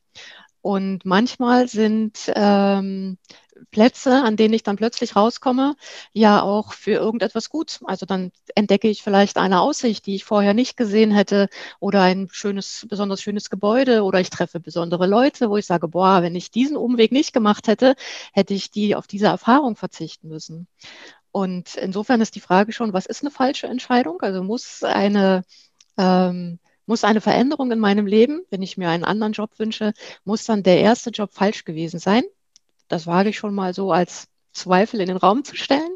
Und 0.62 1.06
manchmal 1.06 1.68
sind 1.68 2.32
ähm, 2.36 3.20
Plätze, 3.72 4.24
an 4.24 4.38
denen 4.38 4.54
ich 4.54 4.64
dann 4.64 4.76
plötzlich 4.76 5.16
rauskomme, 5.16 5.76
ja 6.14 6.42
auch 6.42 6.74
für 6.74 6.92
irgendetwas 6.92 7.50
gut. 7.50 7.80
Also 7.86 8.06
dann 8.06 8.32
entdecke 8.56 8.88
ich 8.90 9.02
vielleicht 9.04 9.38
eine 9.38 9.62
Aussicht, 9.62 10.06
die 10.06 10.16
ich 10.16 10.26
vorher 10.26 10.54
nicht 10.54 10.78
gesehen 10.78 11.12
hätte 11.12 11.50
oder 11.80 12.02
ein 12.02 12.28
schönes, 12.32 12.86
besonders 12.90 13.22
schönes 13.22 13.50
Gebäude 13.50 14.04
oder 14.04 14.20
ich 14.20 14.30
treffe 14.30 14.60
besondere 14.60 15.08
Leute, 15.08 15.50
wo 15.50 15.58
ich 15.58 15.66
sage, 15.66 15.88
boah, 15.88 16.22
wenn 16.22 16.36
ich 16.36 16.52
diesen 16.52 16.78
Umweg 16.78 17.12
nicht 17.12 17.34
gemacht 17.34 17.68
hätte, 17.68 17.96
hätte 18.34 18.54
ich 18.54 18.72
die 18.72 18.96
auf 18.96 19.08
diese 19.08 19.28
Erfahrung 19.28 19.76
verzichten 19.76 20.28
müssen. 20.28 20.68
Und 21.32 21.76
insofern 21.76 22.22
ist 22.22 22.36
die 22.36 22.42
Frage 22.42 22.72
schon, 22.72 22.94
was 22.94 23.06
ist 23.06 23.22
eine 23.22 23.32
falsche 23.32 23.68
Entscheidung? 23.68 24.22
Also 24.22 24.44
muss 24.44 24.84
eine 24.84 25.44
ähm, 25.98 26.60
muss 26.86 27.04
eine 27.04 27.22
Veränderung 27.22 27.72
in 27.72 27.80
meinem 27.80 28.06
Leben, 28.08 28.44
wenn 28.50 28.62
ich 28.62 28.78
mir 28.78 28.90
einen 28.90 29.04
anderen 29.04 29.34
Job 29.34 29.58
wünsche, 29.58 29.94
muss 30.24 30.46
dann 30.46 30.64
der 30.64 30.80
erste 30.80 31.10
Job 31.10 31.34
falsch 31.34 31.66
gewesen 31.66 32.00
sein? 32.00 32.24
Das 32.88 33.08
wage 33.08 33.30
ich 33.30 33.38
schon 33.38 33.56
mal 33.56 33.74
so 33.74 33.92
als 33.92 34.28
Zweifel 34.52 35.02
in 35.02 35.08
den 35.08 35.18
Raum 35.18 35.44
zu 35.44 35.56
stellen. 35.56 35.96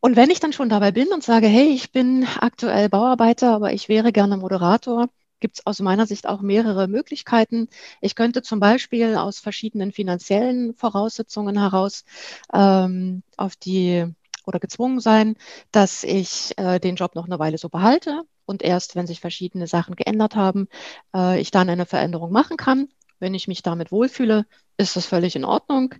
Und 0.00 0.16
wenn 0.16 0.30
ich 0.30 0.40
dann 0.40 0.52
schon 0.52 0.68
dabei 0.68 0.92
bin 0.92 1.08
und 1.08 1.22
sage, 1.24 1.46
hey, 1.46 1.68
ich 1.68 1.90
bin 1.90 2.26
aktuell 2.40 2.88
Bauarbeiter, 2.88 3.54
aber 3.54 3.72
ich 3.72 3.88
wäre 3.88 4.12
gerne 4.12 4.36
Moderator, 4.36 5.08
gibt 5.40 5.58
es 5.58 5.66
aus 5.66 5.80
meiner 5.80 6.06
Sicht 6.06 6.26
auch 6.26 6.40
mehrere 6.40 6.88
Möglichkeiten. 6.88 7.68
Ich 8.00 8.14
könnte 8.14 8.42
zum 8.42 8.60
Beispiel 8.60 9.16
aus 9.16 9.38
verschiedenen 9.38 9.92
finanziellen 9.92 10.74
Voraussetzungen 10.74 11.58
heraus 11.58 12.04
ähm, 12.52 13.22
auf 13.36 13.56
die 13.56 14.06
oder 14.46 14.60
gezwungen 14.60 15.00
sein, 15.00 15.36
dass 15.72 16.04
ich 16.04 16.52
äh, 16.58 16.78
den 16.80 16.96
Job 16.96 17.14
noch 17.14 17.26
eine 17.26 17.38
Weile 17.38 17.58
so 17.58 17.68
behalte 17.68 18.22
und 18.46 18.62
erst, 18.62 18.94
wenn 18.96 19.06
sich 19.06 19.20
verschiedene 19.20 19.66
Sachen 19.66 19.96
geändert 19.96 20.36
haben, 20.36 20.68
äh, 21.14 21.40
ich 21.40 21.50
dann 21.50 21.68
eine 21.68 21.86
Veränderung 21.86 22.30
machen 22.32 22.56
kann. 22.56 22.88
Wenn 23.24 23.32
ich 23.32 23.48
mich 23.48 23.62
damit 23.62 23.90
wohlfühle, 23.90 24.44
ist 24.76 24.96
das 24.96 25.06
völlig 25.06 25.34
in 25.34 25.46
Ordnung. 25.46 25.94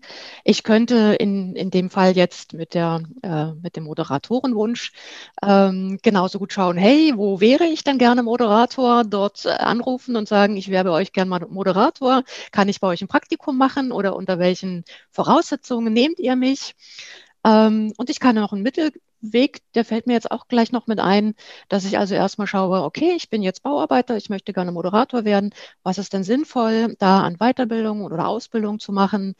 Ich 0.44 0.62
könnte 0.62 1.16
in, 1.18 1.56
in 1.56 1.70
dem 1.70 1.88
Fall 1.88 2.14
jetzt 2.14 2.52
mit, 2.52 2.74
der, 2.74 3.02
äh, 3.22 3.52
mit 3.62 3.76
dem 3.76 3.84
Moderatorenwunsch 3.84 4.92
ähm, 5.42 5.98
genauso 6.02 6.38
gut 6.38 6.52
schauen, 6.52 6.76
hey, 6.76 7.14
wo 7.16 7.40
wäre 7.40 7.64
ich 7.64 7.82
denn 7.82 7.96
gerne 7.96 8.22
Moderator? 8.22 9.04
Dort 9.04 9.46
äh, 9.46 9.52
anrufen 9.52 10.16
und 10.16 10.28
sagen, 10.28 10.58
ich 10.58 10.68
wäre 10.68 10.84
bei 10.84 10.90
euch 10.90 11.14
gerne 11.14 11.30
mal 11.30 11.46
Moderator. 11.48 12.24
Kann 12.52 12.68
ich 12.68 12.78
bei 12.78 12.88
euch 12.88 13.00
ein 13.00 13.08
Praktikum 13.08 13.56
machen 13.56 13.90
oder 13.90 14.16
unter 14.16 14.38
welchen 14.38 14.84
Voraussetzungen 15.10 15.94
nehmt 15.94 16.18
ihr 16.18 16.36
mich? 16.36 16.74
Ähm, 17.44 17.92
und 17.96 18.10
ich 18.10 18.20
kann 18.20 18.38
auch 18.38 18.52
einen 18.52 18.62
Mittelweg, 18.62 19.60
der 19.74 19.84
fällt 19.84 20.06
mir 20.06 20.14
jetzt 20.14 20.30
auch 20.30 20.48
gleich 20.48 20.72
noch 20.72 20.86
mit 20.86 21.00
ein, 21.00 21.34
dass 21.68 21.84
ich 21.84 21.98
also 21.98 22.14
erstmal 22.14 22.46
schaue, 22.46 22.82
okay, 22.82 23.12
ich 23.16 23.30
bin 23.30 23.42
jetzt 23.42 23.62
Bauarbeiter, 23.62 24.16
ich 24.16 24.30
möchte 24.30 24.52
gerne 24.52 24.72
Moderator 24.72 25.24
werden. 25.24 25.50
Was 25.82 25.98
ist 25.98 26.12
denn 26.12 26.24
sinnvoll, 26.24 26.96
da 26.98 27.22
an 27.22 27.36
Weiterbildung 27.38 28.02
oder 28.02 28.26
Ausbildung 28.26 28.80
zu 28.80 28.92
machen? 28.92 29.34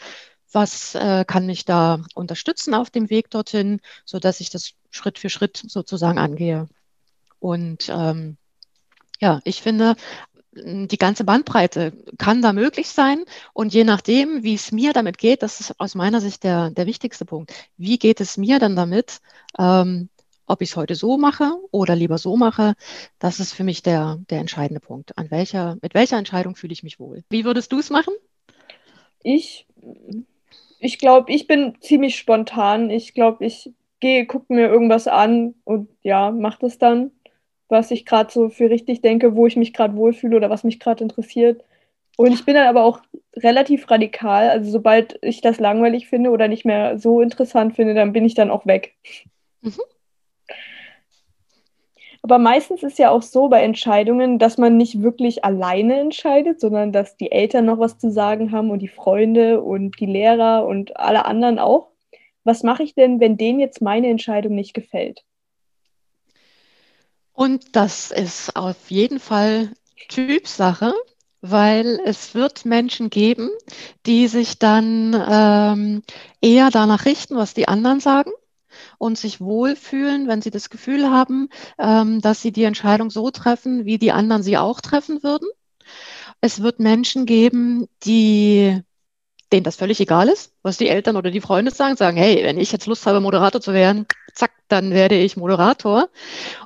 Was 0.52 0.94
äh, 0.94 1.24
kann 1.26 1.46
mich 1.46 1.64
da 1.64 2.00
unterstützen 2.14 2.74
auf 2.74 2.90
dem 2.90 3.10
Weg 3.10 3.30
dorthin, 3.30 3.80
sodass 4.04 4.40
ich 4.40 4.50
das 4.50 4.72
Schritt 4.90 5.18
für 5.18 5.30
Schritt 5.30 5.62
sozusagen 5.66 6.18
angehe? 6.18 6.68
Und 7.40 7.88
ähm, 7.88 8.36
ja, 9.20 9.40
ich 9.44 9.62
finde, 9.62 9.96
die 10.56 10.98
ganze 10.98 11.24
Bandbreite 11.24 11.92
kann 12.18 12.42
da 12.42 12.52
möglich 12.52 12.88
sein. 12.88 13.24
Und 13.52 13.74
je 13.74 13.84
nachdem, 13.84 14.42
wie 14.42 14.54
es 14.54 14.72
mir 14.72 14.92
damit 14.92 15.18
geht, 15.18 15.42
das 15.42 15.60
ist 15.60 15.80
aus 15.80 15.94
meiner 15.94 16.20
Sicht 16.20 16.44
der, 16.44 16.70
der 16.70 16.86
wichtigste 16.86 17.24
Punkt. 17.24 17.52
Wie 17.76 17.98
geht 17.98 18.20
es 18.20 18.36
mir 18.36 18.58
dann 18.58 18.76
damit, 18.76 19.20
ähm, 19.58 20.08
ob 20.46 20.60
ich 20.60 20.70
es 20.70 20.76
heute 20.76 20.94
so 20.94 21.16
mache 21.16 21.52
oder 21.70 21.96
lieber 21.96 22.18
so 22.18 22.36
mache, 22.36 22.74
das 23.18 23.40
ist 23.40 23.54
für 23.54 23.64
mich 23.64 23.82
der, 23.82 24.18
der 24.30 24.40
entscheidende 24.40 24.80
Punkt. 24.80 25.16
An 25.16 25.30
welcher, 25.30 25.76
mit 25.80 25.94
welcher 25.94 26.18
Entscheidung 26.18 26.54
fühle 26.54 26.72
ich 26.72 26.82
mich 26.82 27.00
wohl? 27.00 27.24
Wie 27.30 27.44
würdest 27.44 27.72
du 27.72 27.78
es 27.78 27.90
machen? 27.90 28.12
Ich, 29.22 29.66
ich 30.78 30.98
glaube, 30.98 31.32
ich 31.32 31.46
bin 31.46 31.76
ziemlich 31.80 32.16
spontan. 32.16 32.90
Ich 32.90 33.14
glaube, 33.14 33.44
ich 33.46 33.72
gehe, 34.00 34.26
gucke 34.26 34.52
mir 34.52 34.68
irgendwas 34.68 35.08
an 35.08 35.54
und 35.64 35.88
ja, 36.02 36.30
mache 36.30 36.58
das 36.60 36.78
dann 36.78 37.10
was 37.74 37.90
ich 37.90 38.06
gerade 38.06 38.32
so 38.32 38.48
für 38.48 38.70
richtig 38.70 39.02
denke, 39.02 39.36
wo 39.36 39.46
ich 39.46 39.56
mich 39.56 39.74
gerade 39.74 39.96
wohlfühle 39.96 40.36
oder 40.36 40.48
was 40.48 40.64
mich 40.64 40.80
gerade 40.80 41.04
interessiert. 41.04 41.62
Und 42.16 42.32
ich 42.32 42.44
bin 42.46 42.54
dann 42.54 42.68
aber 42.68 42.84
auch 42.84 43.00
relativ 43.36 43.90
radikal. 43.90 44.48
Also 44.48 44.70
sobald 44.70 45.18
ich 45.20 45.40
das 45.42 45.58
langweilig 45.58 46.08
finde 46.08 46.30
oder 46.30 46.48
nicht 46.48 46.64
mehr 46.64 46.98
so 46.98 47.20
interessant 47.20 47.74
finde, 47.74 47.94
dann 47.94 48.12
bin 48.12 48.24
ich 48.24 48.34
dann 48.34 48.50
auch 48.50 48.64
weg. 48.64 48.94
Mhm. 49.60 49.80
Aber 52.22 52.38
meistens 52.38 52.82
ist 52.82 52.98
ja 52.98 53.10
auch 53.10 53.20
so 53.20 53.48
bei 53.48 53.62
Entscheidungen, 53.62 54.38
dass 54.38 54.56
man 54.56 54.78
nicht 54.78 55.02
wirklich 55.02 55.44
alleine 55.44 55.96
entscheidet, 55.96 56.58
sondern 56.58 56.90
dass 56.90 57.18
die 57.18 57.30
Eltern 57.30 57.66
noch 57.66 57.78
was 57.78 57.98
zu 57.98 58.10
sagen 58.10 58.50
haben 58.50 58.70
und 58.70 58.78
die 58.78 58.88
Freunde 58.88 59.60
und 59.60 60.00
die 60.00 60.06
Lehrer 60.06 60.64
und 60.64 60.96
alle 60.96 61.26
anderen 61.26 61.58
auch. 61.58 61.90
Was 62.44 62.62
mache 62.62 62.82
ich 62.82 62.94
denn, 62.94 63.20
wenn 63.20 63.36
denen 63.36 63.60
jetzt 63.60 63.82
meine 63.82 64.08
Entscheidung 64.08 64.54
nicht 64.54 64.72
gefällt? 64.72 65.24
Und 67.34 67.76
das 67.76 68.10
ist 68.10 68.56
auf 68.56 68.90
jeden 68.90 69.20
Fall 69.20 69.72
Typsache, 70.08 70.94
weil 71.42 72.00
es 72.06 72.34
wird 72.34 72.64
Menschen 72.64 73.10
geben, 73.10 73.50
die 74.06 74.28
sich 74.28 74.58
dann 74.58 75.14
ähm, 75.28 76.02
eher 76.40 76.70
danach 76.70 77.04
richten, 77.04 77.36
was 77.36 77.52
die 77.52 77.68
anderen 77.68 78.00
sagen 78.00 78.30
und 78.98 79.18
sich 79.18 79.40
wohlfühlen, 79.40 80.28
wenn 80.28 80.42
sie 80.42 80.50
das 80.50 80.70
Gefühl 80.70 81.10
haben, 81.10 81.48
ähm, 81.78 82.20
dass 82.20 82.40
sie 82.40 82.52
die 82.52 82.64
Entscheidung 82.64 83.10
so 83.10 83.30
treffen, 83.30 83.84
wie 83.84 83.98
die 83.98 84.12
anderen 84.12 84.42
sie 84.42 84.56
auch 84.56 84.80
treffen 84.80 85.22
würden. 85.22 85.48
Es 86.40 86.62
wird 86.62 86.80
Menschen 86.80 87.26
geben, 87.26 87.88
die 88.04 88.80
denen 89.52 89.64
das 89.64 89.76
völlig 89.76 90.00
egal 90.00 90.28
ist, 90.28 90.52
was 90.62 90.78
die 90.78 90.88
Eltern 90.88 91.16
oder 91.16 91.30
die 91.30 91.40
Freunde 91.40 91.70
sagen, 91.70 91.96
sagen, 91.96 92.16
hey, 92.16 92.42
wenn 92.42 92.58
ich 92.58 92.72
jetzt 92.72 92.86
Lust 92.86 93.06
habe, 93.06 93.20
Moderator 93.20 93.60
zu 93.60 93.72
werden, 93.72 94.06
zack, 94.34 94.50
dann 94.68 94.90
werde 94.90 95.16
ich 95.16 95.36
Moderator. 95.36 96.08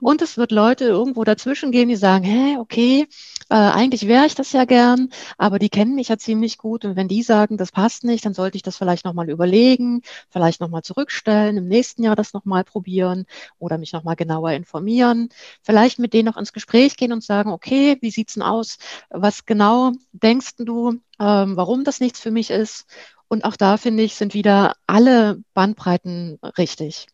Und 0.00 0.22
es 0.22 0.36
wird 0.36 0.52
Leute 0.52 0.84
irgendwo 0.84 1.24
dazwischen 1.24 1.72
geben, 1.72 1.90
die 1.90 1.96
sagen, 1.96 2.24
hey, 2.24 2.56
okay, 2.58 3.06
äh, 3.50 3.54
eigentlich 3.54 4.06
wäre 4.06 4.26
ich 4.26 4.34
das 4.34 4.52
ja 4.52 4.64
gern, 4.64 5.10
aber 5.38 5.58
die 5.58 5.68
kennen 5.70 5.94
mich 5.94 6.08
ja 6.08 6.18
ziemlich 6.18 6.58
gut. 6.58 6.84
Und 6.84 6.96
wenn 6.96 7.08
die 7.08 7.22
sagen, 7.22 7.56
das 7.56 7.72
passt 7.72 8.04
nicht, 8.04 8.24
dann 8.24 8.34
sollte 8.34 8.56
ich 8.56 8.62
das 8.62 8.76
vielleicht 8.76 9.04
nochmal 9.04 9.30
überlegen, 9.30 10.02
vielleicht 10.30 10.60
nochmal 10.60 10.82
zurückstellen, 10.82 11.56
im 11.56 11.68
nächsten 11.68 12.02
Jahr 12.04 12.16
das 12.16 12.32
nochmal 12.34 12.64
probieren 12.64 13.26
oder 13.58 13.78
mich 13.78 13.92
nochmal 13.92 14.16
genauer 14.16 14.52
informieren. 14.52 15.30
Vielleicht 15.62 15.98
mit 15.98 16.12
denen 16.12 16.26
noch 16.26 16.36
ins 16.36 16.52
Gespräch 16.52 16.96
gehen 16.96 17.12
und 17.12 17.24
sagen, 17.24 17.50
okay, 17.50 17.96
wie 18.00 18.10
sieht's 18.10 18.34
denn 18.34 18.42
aus? 18.42 18.78
Was 19.10 19.46
genau 19.46 19.92
denkst 20.12 20.56
du, 20.58 21.00
ähm, 21.20 21.56
warum 21.56 21.84
das 21.84 22.00
nichts 22.00 22.20
für 22.20 22.30
mich 22.30 22.50
ist? 22.50 22.86
Und 23.28 23.44
auch 23.44 23.56
da 23.56 23.76
finde 23.76 24.02
ich, 24.02 24.14
sind 24.14 24.34
wieder 24.34 24.74
alle 24.86 25.42
Bandbreiten 25.54 26.38
richtig. 26.56 27.06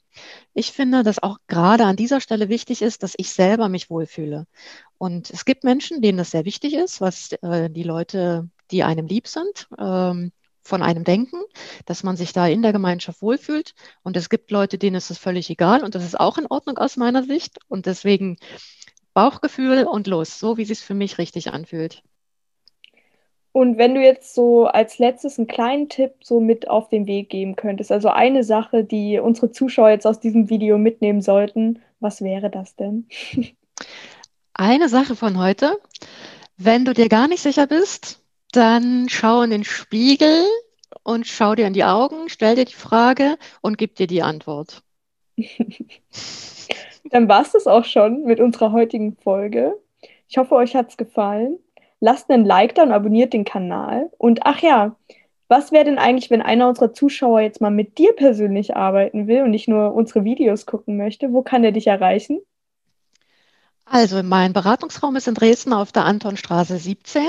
Ich 0.53 0.73
finde, 0.73 1.03
dass 1.03 1.23
auch 1.23 1.39
gerade 1.47 1.85
an 1.85 1.97
dieser 1.97 2.21
Stelle 2.21 2.49
wichtig 2.49 2.83
ist, 2.83 3.03
dass 3.03 3.15
ich 3.17 3.31
selber 3.31 3.69
mich 3.69 3.91
wohlfühle. 3.91 4.47
Und 4.99 5.31
es 5.31 5.45
gibt 5.45 5.65
Menschen, 5.65 6.03
denen 6.03 6.19
das 6.19 6.31
sehr 6.31 6.45
wichtig 6.45 6.75
ist, 6.75 7.01
was 7.01 7.33
äh, 7.43 7.71
die 7.71 7.83
Leute, 7.83 8.49
die 8.71 8.83
einem 8.83 9.07
lieb 9.07 9.27
sind, 9.27 9.69
ähm, 9.79 10.33
von 10.63 10.83
einem 10.83 11.05
denken, 11.05 11.43
dass 11.85 12.03
man 12.03 12.17
sich 12.17 12.33
da 12.33 12.47
in 12.47 12.63
der 12.63 12.73
Gemeinschaft 12.73 13.21
wohlfühlt. 13.21 13.75
Und 14.03 14.17
es 14.17 14.31
gibt 14.31 14.51
Leute, 14.51 14.79
denen 14.79 14.97
ist 14.97 15.11
es 15.11 15.19
völlig 15.19 15.51
egal. 15.51 15.85
Und 15.85 15.95
das 15.95 16.05
ist 16.05 16.19
auch 16.19 16.39
in 16.39 16.47
Ordnung 16.47 16.79
aus 16.79 16.97
meiner 16.97 17.23
Sicht. 17.23 17.59
Und 17.69 17.87
deswegen 17.87 18.39
Bauchgefühl 19.13 19.85
und 19.85 20.07
los, 20.07 20.39
so 20.39 20.57
wie 20.57 20.63
es 20.63 20.69
sich 20.69 20.81
für 20.81 20.95
mich 20.95 21.19
richtig 21.19 21.53
anfühlt. 21.53 22.03
Und 23.57 23.79
wenn 23.79 23.95
du 23.95 24.03
jetzt 24.03 24.35
so 24.35 24.67
als 24.67 24.99
letztes 24.99 25.39
einen 25.39 25.47
kleinen 25.47 25.89
Tipp 25.89 26.15
so 26.25 26.41
mit 26.41 26.67
auf 26.67 26.89
den 26.89 27.07
Weg 27.07 27.31
geben 27.31 27.55
könntest, 27.55 27.93
also 27.93 28.09
eine 28.09 28.43
Sache, 28.43 28.83
die 28.83 29.21
unsere 29.21 29.53
Zuschauer 29.53 29.91
jetzt 29.91 30.09
aus 30.09 30.19
diesem 30.19 30.51
Video 30.51 30.77
mitnehmen 30.77 31.23
sollten, 31.23 31.81
was 32.01 32.21
wäre 32.21 32.51
das 32.51 32.75
denn? 32.75 33.07
Eine 34.55 34.89
Sache 34.89 35.15
von 35.15 35.39
heute, 35.39 35.79
wenn 36.57 36.85
du 36.85 36.95
dir 36.95 37.09
gar 37.09 37.29
nicht 37.29 37.43
sicher 37.43 37.69
bist, 37.69 38.25
dann 38.51 39.09
schau 39.09 39.43
in 39.43 39.51
den 39.51 39.65
Spiegel 39.65 40.45
und 41.05 41.29
schau 41.29 41.55
dir 41.55 41.69
in 41.69 41.75
die 41.75 41.85
Augen, 41.85 42.29
stell 42.29 42.57
dir 42.57 42.65
die 42.65 42.75
Frage 42.75 43.37
und 43.61 43.79
gib 43.79 43.95
dir 43.95 44.09
die 44.09 44.23
Antwort. 44.23 44.83
dann 47.05 47.29
war 47.29 47.43
es 47.43 47.53
das 47.53 47.69
auch 47.69 47.85
schon 47.85 48.25
mit 48.25 48.41
unserer 48.41 48.73
heutigen 48.73 49.17
Folge. 49.17 49.81
Ich 50.29 50.39
hoffe, 50.39 50.57
euch 50.57 50.75
hat 50.75 50.91
es 50.91 50.97
gefallen 50.97 51.61
lasst 52.05 52.31
einen 52.31 52.45
Like 52.45 52.75
da 52.75 52.83
und 52.83 52.93
abonniert 52.93 53.33
den 53.33 53.45
Kanal. 53.45 54.11
Und 54.19 54.41
ach 54.45 54.61
ja, 54.61 54.97
Was 55.49 55.73
wäre 55.73 55.85
denn 55.85 55.99
eigentlich, 55.99 56.31
wenn 56.31 56.43
einer 56.43 56.69
unserer 56.69 56.93
Zuschauer 56.93 57.41
jetzt 57.41 57.61
mal 57.61 57.71
mit 57.71 57.99
dir 57.99 58.13
persönlich 58.15 58.77
arbeiten 58.77 59.27
will 59.29 59.43
und 59.43 59.51
nicht 59.51 59.69
nur 59.69 59.95
unsere 59.95 60.25
Videos 60.25 60.67
gucken 60.67 60.97
möchte? 60.97 61.33
Wo 61.33 61.43
kann 61.43 61.65
er 61.65 61.73
dich 61.73 61.87
erreichen? 61.87 62.41
Also 63.87 64.23
mein 64.23 64.53
Beratungsraum 64.53 65.17
ist 65.17 65.29
in 65.29 65.35
Dresden 65.35 65.73
auf 65.73 65.93
der 65.93 66.05
Antonstraße 66.05 66.77
17 66.79 67.23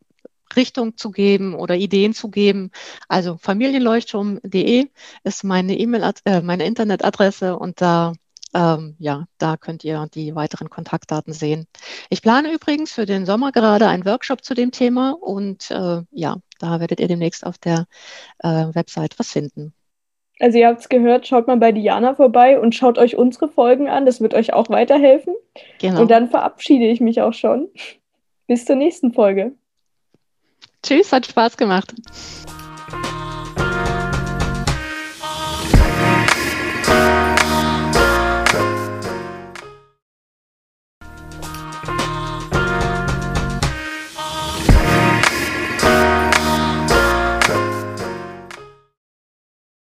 Richtung 0.54 0.96
zu 0.96 1.10
geben 1.10 1.56
oder 1.56 1.74
Ideen 1.74 2.14
zu 2.14 2.30
geben. 2.30 2.70
Also 3.08 3.36
familienleuchtturm.de 3.36 4.90
ist 5.24 5.42
meine 5.42 5.76
E-Mail, 5.76 6.12
äh, 6.24 6.40
meine 6.40 6.66
Internetadresse 6.66 7.58
und 7.58 7.80
da 7.80 8.12
ähm, 8.54 8.96
ja, 8.98 9.26
da 9.38 9.56
könnt 9.56 9.84
ihr 9.84 10.06
die 10.12 10.34
weiteren 10.34 10.70
Kontaktdaten 10.70 11.32
sehen. 11.32 11.66
Ich 12.08 12.22
plane 12.22 12.52
übrigens 12.52 12.92
für 12.92 13.06
den 13.06 13.26
Sommer 13.26 13.52
gerade 13.52 13.86
einen 13.86 14.04
Workshop 14.04 14.44
zu 14.44 14.54
dem 14.54 14.70
Thema 14.70 15.16
und 15.20 15.70
äh, 15.70 16.02
ja, 16.10 16.36
da 16.58 16.80
werdet 16.80 17.00
ihr 17.00 17.08
demnächst 17.08 17.46
auf 17.46 17.58
der 17.58 17.86
äh, 18.38 18.66
Website 18.74 19.18
was 19.18 19.32
finden. 19.32 19.72
Also 20.40 20.56
ihr 20.56 20.68
habt 20.68 20.80
es 20.80 20.88
gehört, 20.88 21.26
schaut 21.26 21.46
mal 21.46 21.58
bei 21.58 21.70
Diana 21.70 22.14
vorbei 22.14 22.58
und 22.58 22.74
schaut 22.74 22.96
euch 22.98 23.16
unsere 23.16 23.48
Folgen 23.48 23.88
an. 23.88 24.06
Das 24.06 24.22
wird 24.22 24.32
euch 24.32 24.54
auch 24.54 24.70
weiterhelfen. 24.70 25.34
Genau. 25.78 26.00
Und 26.00 26.10
dann 26.10 26.30
verabschiede 26.30 26.86
ich 26.86 27.00
mich 27.00 27.20
auch 27.20 27.34
schon. 27.34 27.68
Bis 28.46 28.64
zur 28.64 28.76
nächsten 28.76 29.12
Folge. 29.12 29.52
Tschüss, 30.82 31.12
hat 31.12 31.26
Spaß 31.26 31.58
gemacht. 31.58 31.94